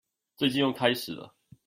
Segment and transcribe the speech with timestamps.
[0.35, 1.35] 最近又開始了